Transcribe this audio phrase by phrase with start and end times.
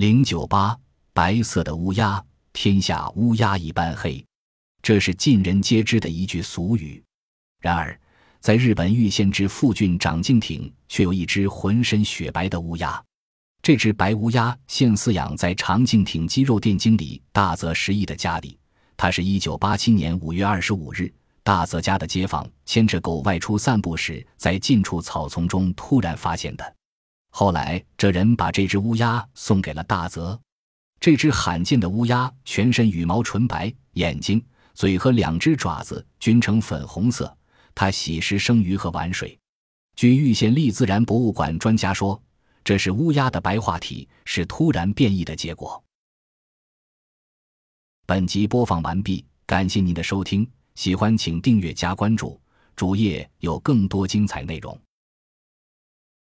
[0.00, 0.74] 零九八，
[1.12, 4.24] 白色的乌鸦，天下乌鸦一般黑，
[4.80, 7.04] 这是尽人皆知的一句俗语。
[7.60, 8.00] 然而，
[8.40, 13.04] 在日本玉县之富郡长静町，却有一只浑身雪白的乌鸦。
[13.60, 18.58] 这只白乌鸦现饲养在长静町鸡肉店经理大泽实一的家里。
[18.96, 21.12] 他是一九八七年五月二十五日，
[21.42, 26.76] 大泽家的街坊牵着狗外出散步时，在近处草丛中突然发现的。
[27.30, 30.38] 后来，这人把这只乌鸦送给了大泽。
[30.98, 37.34] 这只罕见的乌鸦全身羽毛纯白，眼睛、嘴和两只爪子均呈粉红色。
[37.74, 39.38] 它喜食生鱼和玩水。
[39.96, 42.20] 据玉县立自然博物馆专家说，
[42.62, 45.82] 这是乌鸦的白化体，是突然变异的结果。
[48.06, 52.38] 本集播放完毕，感谢您的收听，喜欢请订阅加关注，
[52.74, 54.78] 主页有更多精彩内容。